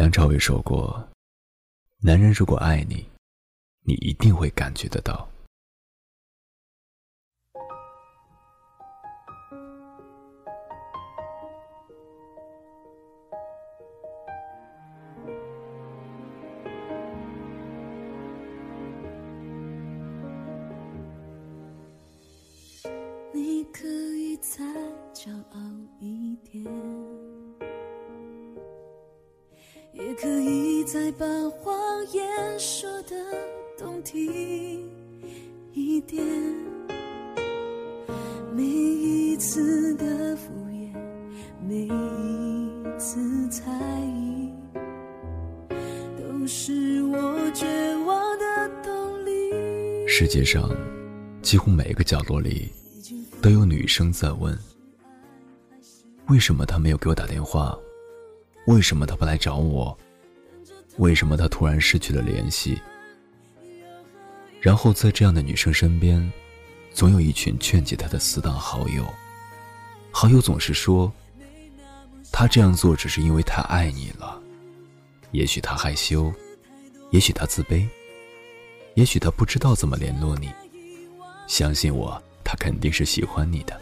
[0.00, 1.10] 梁朝伟说过
[2.00, 3.06] ：“男人如果爱你，
[3.84, 5.28] 你一定会感觉得到。”
[30.20, 31.74] 可以再把谎
[32.12, 32.22] 言
[32.58, 33.16] 说的
[33.78, 34.86] 动听
[35.72, 36.22] 一点。
[38.52, 40.94] 每一次的敷衍，
[41.66, 43.72] 每一次猜
[44.02, 44.52] 疑，
[46.18, 47.64] 都是我绝
[48.04, 50.06] 望的动力。
[50.06, 50.70] 世界上，
[51.40, 52.70] 几乎每个角落里。
[53.40, 54.54] 都有女生在问：
[56.28, 57.74] 为什么他没有给我打电话？
[58.66, 59.96] 为什么他不来找我？
[60.98, 62.80] 为什么他突然失去了联系？
[64.60, 66.30] 然后在这样的女生身边，
[66.92, 69.06] 总有一群劝解她的死党好友。
[70.10, 71.10] 好友总是说：
[72.32, 74.40] 他这样做只是因为太爱你了。
[75.32, 76.32] 也许他害羞，
[77.10, 77.88] 也许他自卑，
[78.94, 80.50] 也许他不知道怎么联络你。
[81.46, 82.22] 相信我。
[82.42, 83.80] 他肯定是喜欢你的。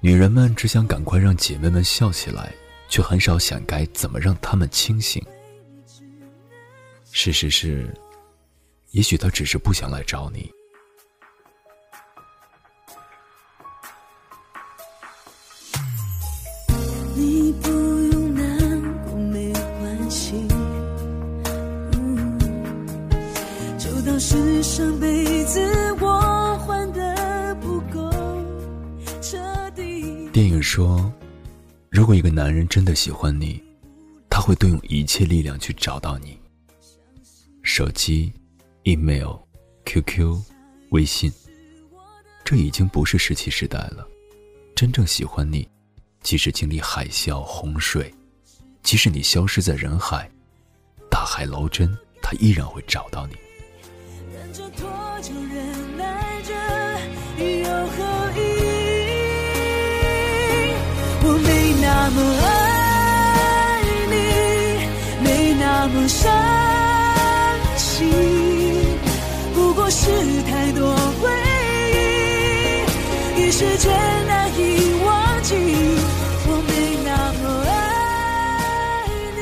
[0.00, 2.52] 女人们只想赶快让姐妹们笑起来，
[2.88, 5.24] 却很少想该怎么让他们清醒。
[7.10, 7.92] 事实是，
[8.90, 10.50] 也许他只是不想来找你。
[17.14, 20.46] 你不用难过，没关系。
[23.78, 25.60] 就当是上辈子
[26.00, 26.24] 我。
[30.32, 31.12] 电影说，
[31.94, 33.62] 如果一个男人真的喜欢你，
[34.28, 36.36] 他会动用一切力量去找到你。
[37.62, 38.32] 手机、
[38.82, 39.36] email、
[39.84, 40.36] QQ、
[40.90, 41.32] 微信，
[42.44, 44.04] 这已经不是石器时代了。
[44.74, 45.68] 真正喜欢你，
[46.20, 48.12] 即使经历海啸、洪水，
[48.82, 50.28] 即使你消失在人海，
[51.08, 53.36] 大海捞针，他依然会找到你。
[62.06, 64.14] 那么爱你，
[65.24, 66.30] 没那么伤
[67.78, 68.06] 心，
[69.54, 70.10] 不过是
[70.42, 71.30] 太多回
[73.38, 73.90] 忆，一时间
[74.26, 75.54] 难以忘记。
[76.46, 76.72] 我没
[77.06, 79.40] 那么爱你，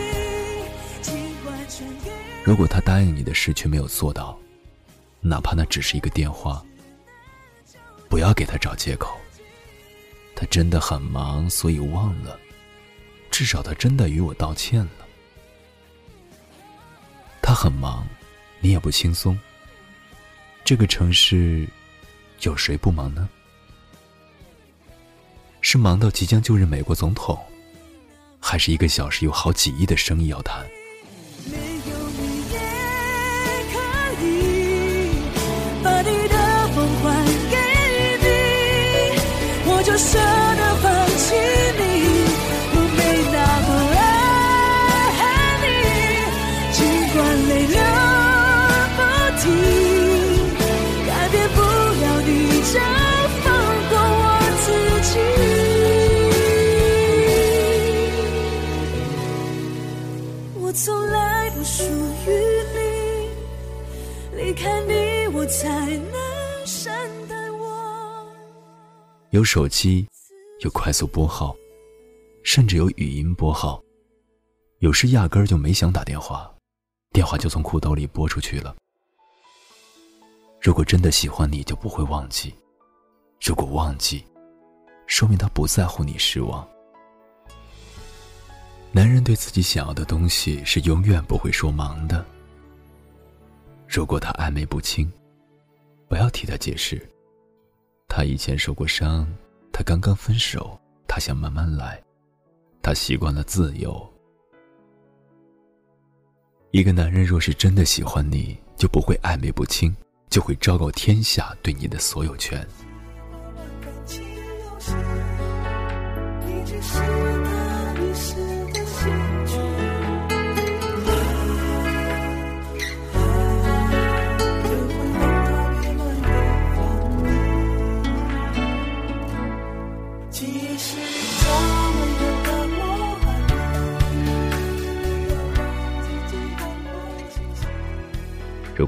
[1.02, 1.12] 尽
[1.44, 2.12] 管全给。
[2.44, 4.38] 如果他答应你的事却没有做到，
[5.20, 6.62] 哪怕那只是一个电话，
[8.08, 9.18] 不要给他找借口。
[10.36, 12.38] 他真的很忙，所以忘了。
[13.32, 14.90] 至少他真的与我道歉了。
[17.40, 18.06] 他很忙，
[18.60, 19.36] 你也不轻松。
[20.64, 21.66] 这个城市，
[22.42, 23.28] 有谁不忙呢？
[25.62, 27.36] 是忙到即将就任美国总统，
[28.38, 30.64] 还是一个小时有好几亿的生意要谈？
[35.82, 37.56] 把你的梦还给
[38.22, 38.26] 你，
[39.66, 40.18] 我就舍
[60.72, 62.30] 从来都属于
[62.72, 65.68] 你，离开你我才
[65.98, 66.94] 能善
[67.28, 68.26] 待我
[69.30, 70.06] 有手机，
[70.60, 71.54] 有快速拨号，
[72.42, 73.82] 甚至有语音拨号。
[74.78, 76.50] 有时压根儿就没想打电话，
[77.12, 78.74] 电话就从裤兜里拨出去了。
[80.60, 82.50] 如果真的喜欢你，就不会忘记；
[83.40, 84.24] 如果忘记，
[85.06, 86.66] 说明他不在乎你失望。
[88.94, 92.22] 男人对自己想要的东西是永远不会说忙的。
[93.88, 95.10] 如果他暧昧不清，
[96.08, 97.00] 不要替他解释。
[98.06, 99.26] 他以前受过伤，
[99.72, 100.78] 他刚刚分手，
[101.08, 102.02] 他想慢慢来，
[102.82, 104.06] 他习惯了自由。
[106.70, 109.94] 一个男人若是真的喜欢你，就不会暧昧不清，
[110.28, 112.66] 就会昭告天下对你的所有权。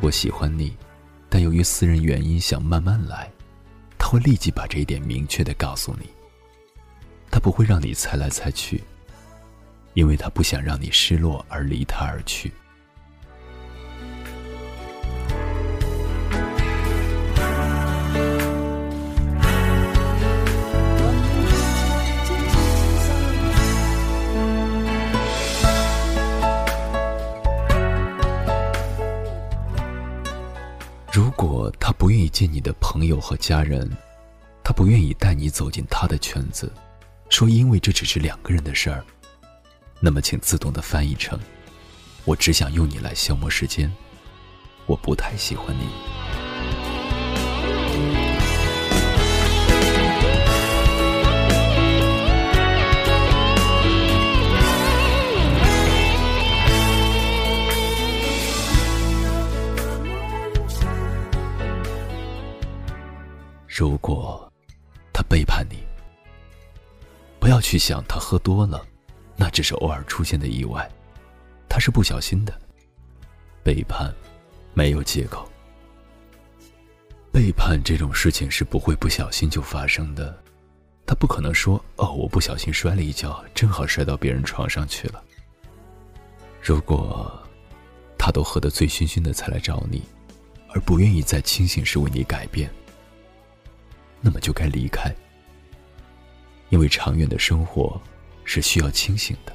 [0.04, 0.76] 我喜欢你，
[1.30, 3.32] 但由于私人原因想慢慢来，
[3.96, 6.06] 他会立即把这一点明确的告诉你。
[7.30, 8.84] 他不会让你猜来猜去，
[9.94, 12.52] 因为他不想让你失落而离他而去。
[31.44, 33.86] 如果他不愿意见你的朋友和家人，
[34.62, 36.72] 他不愿意带你走进他的圈子，
[37.28, 39.04] 说因为这只是两个人的事儿，
[40.00, 41.38] 那么请自动的翻译成：
[42.24, 43.92] 我只想用你来消磨时间，
[44.86, 46.13] 我不太喜欢你。
[63.76, 64.48] 如果
[65.12, 65.78] 他背叛你，
[67.40, 68.86] 不要去想他喝多了，
[69.34, 70.88] 那只是偶尔出现的意外，
[71.68, 72.56] 他是不小心的。
[73.64, 74.14] 背叛
[74.74, 75.50] 没有借口，
[77.32, 80.40] 背叛这种事情是不会不小心就发生的，
[81.04, 85.20] 他不可能说哦，我不小心摔了一跤，正好摔到别人床上去了。
[86.62, 87.28] 如果
[88.16, 90.00] 他都喝得醉醺醺的才来找你，
[90.68, 92.70] 而不愿意在清醒时为你改变。
[94.26, 95.14] 那么就该离开，
[96.70, 98.00] 因为长远的生活
[98.42, 99.52] 是需要清醒的。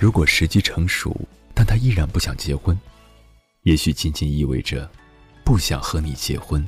[0.00, 1.14] 如果时机成熟。
[1.76, 2.78] 依然不想结婚，
[3.62, 4.90] 也许仅仅意味着
[5.44, 6.66] 不想和你结婚。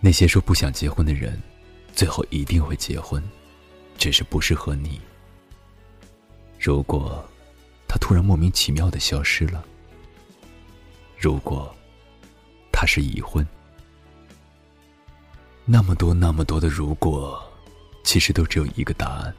[0.00, 1.40] 那些说不想结婚的人，
[1.94, 3.22] 最后一定会结婚，
[3.96, 5.00] 只是不适合你。
[6.58, 7.26] 如果
[7.88, 9.64] 他突然莫名其妙的消失了，
[11.18, 11.74] 如果
[12.72, 13.46] 他是已婚，
[15.64, 17.42] 那么多那么多的如果，
[18.02, 19.34] 其实都只有一个答案。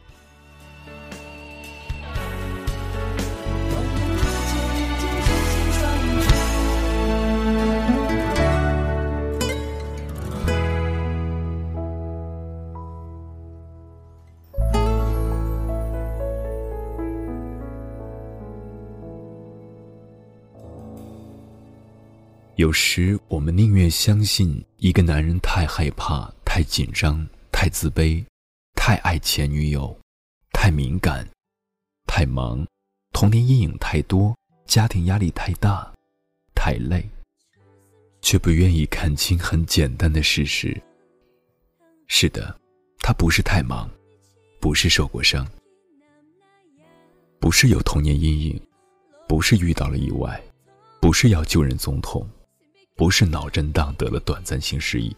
[22.55, 28.23] 有时我们宁愿相信一个男人太害怕、太紧张、太自卑、
[28.75, 29.93] 太爱前女友、
[30.53, 31.27] 太敏感、
[32.07, 32.65] 太忙、
[33.11, 34.33] 童年阴影太多、
[34.65, 35.93] 家庭压力太大、
[36.55, 37.05] 太累，
[38.21, 40.81] 却不愿意看清很简单的事实。
[42.07, 42.57] 是的，
[42.99, 43.89] 他不是太忙，
[44.61, 45.45] 不是受过伤，
[47.37, 48.61] 不是有童年阴影，
[49.27, 50.41] 不是遇到了意外，
[51.01, 52.25] 不是要救人总统。
[52.95, 55.13] 不是脑震荡得了短暂性失忆，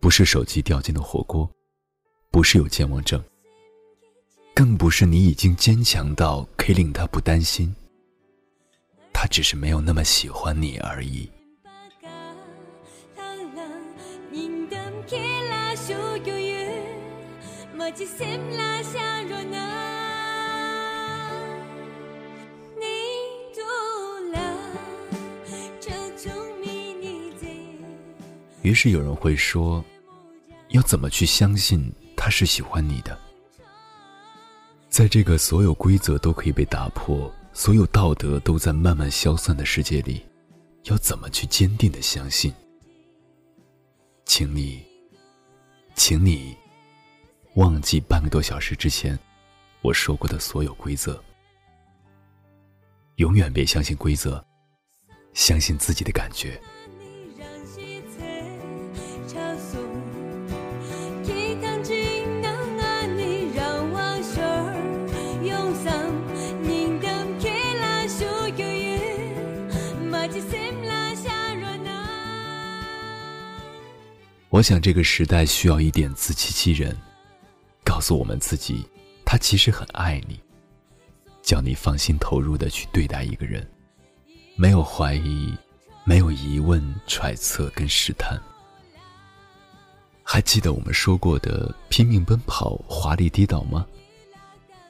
[0.00, 1.48] 不是手机掉进了火锅，
[2.30, 3.22] 不是有健忘症，
[4.54, 7.74] 更不是你已经坚强到可以令他不担心。
[9.12, 11.30] 他只是没有那么喜欢你而已。
[28.64, 29.84] 于是有人会说
[30.72, 33.16] ：“要怎么去相信他是喜欢你的？
[34.88, 40.24] 在这个所有规则都可以被打破、所有道德都在慢慢消散的世界里，
[40.84, 42.54] 要怎么去坚定的相信？
[44.24, 44.82] 请你，
[45.94, 46.56] 请你
[47.56, 49.18] 忘记半个多小时之前
[49.82, 51.22] 我说过的所有规则，
[53.16, 54.42] 永远别相信规则，
[55.34, 56.58] 相信自己的感觉。”
[74.54, 76.96] 我想这个时代需要一点自欺欺人，
[77.82, 78.88] 告诉我们自己，
[79.24, 80.40] 他其实很爱你，
[81.42, 83.68] 叫你放心投入的去对待一个人，
[84.54, 85.52] 没有怀疑，
[86.04, 88.40] 没有疑问、揣测跟试探。
[90.22, 93.84] 还记得我们说过的拼命奔跑、华丽跌倒吗？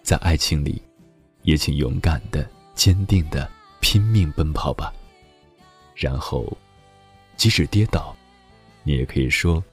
[0.03, 0.83] 在爱情里，
[1.41, 4.93] 也请勇敢的、坚定的拼命奔跑吧。
[5.95, 6.55] 然后，
[7.35, 8.14] 即使跌倒，
[8.85, 9.65] 你也可以说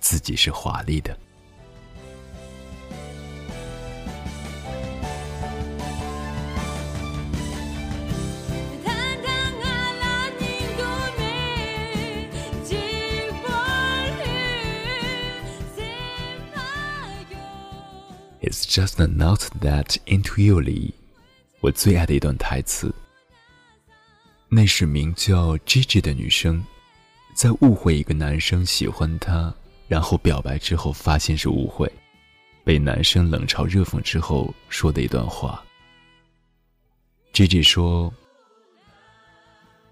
[0.00, 1.16] 自己是华丽的。
[18.42, 20.94] It's just not that into you 里，
[21.60, 22.94] 我最爱的一段台词。
[24.48, 26.64] 那是名叫 Gigi 的女生，
[27.36, 29.54] 在误会一个男生喜欢她，
[29.88, 31.86] 然后表白之后发现是误会，
[32.64, 35.62] 被男生冷嘲热讽之后说的一段话。
[37.34, 38.10] Gigi 说：“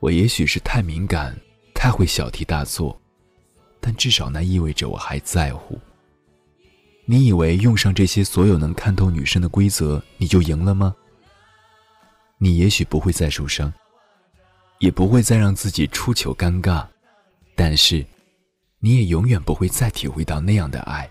[0.00, 1.38] 我也许是太敏感，
[1.74, 2.98] 太会小题大做，
[3.78, 5.78] 但至少那意味着我还在乎。”
[7.04, 10.96] 你以为用上这些所有能看透女生的规则，你就赢了吗？
[12.38, 13.70] 你也许不会再受伤，
[14.78, 16.86] 也不会再让自己出糗尴尬，
[17.54, 18.04] 但是，
[18.80, 21.10] 你也永远不会再体会到那样的爱。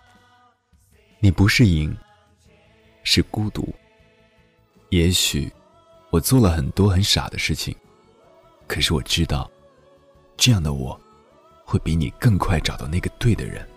[1.20, 1.96] 你不是赢，
[3.04, 3.74] 是孤独。
[4.90, 5.52] 也许，
[6.12, 7.76] 我做了很多很傻的事情，
[8.68, 9.50] 可是我知道，
[10.36, 11.00] 这样的我，
[11.66, 13.68] 会比你更快找到那个对的人。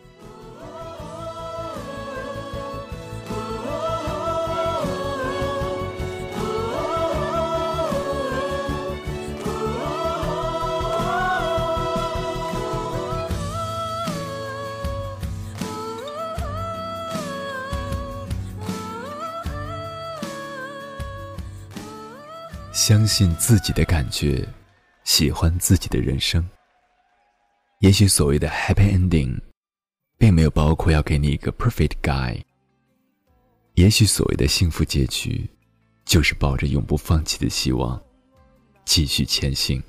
[22.86, 24.46] 相信自己的感觉，
[25.02, 26.48] 喜欢自己的人生。
[27.80, 29.36] 也许所谓的 happy ending，
[30.16, 32.40] 并没有包括要给你一个 perfect guy。
[33.74, 35.50] 也许所谓的幸福结局，
[36.04, 38.00] 就是抱着永不放弃的希望，
[38.84, 39.82] 继续前行。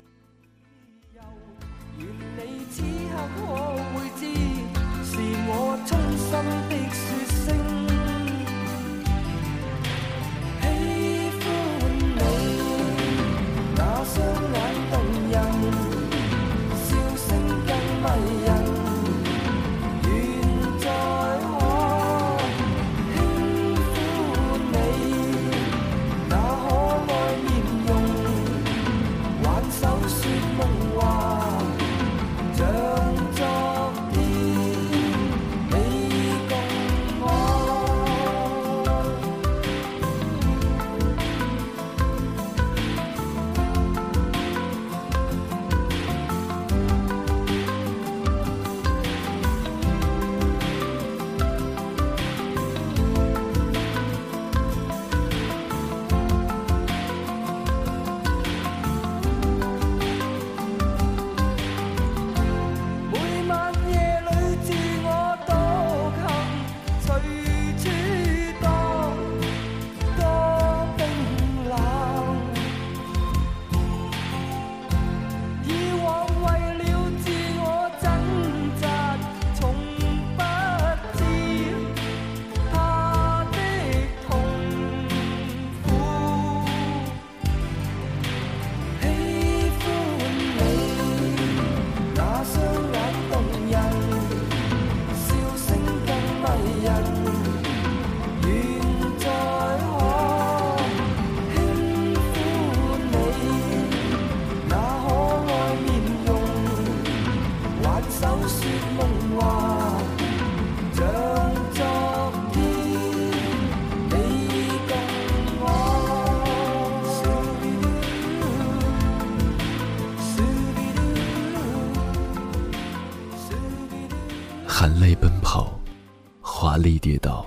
[126.98, 127.46] 跌倒，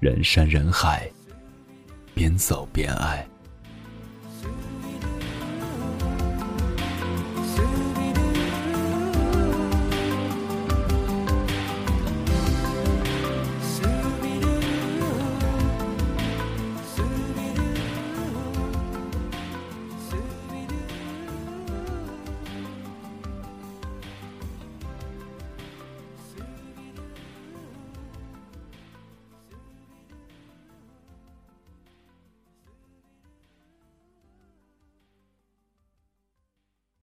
[0.00, 1.10] 人山人海，
[2.14, 3.26] 边走边爱。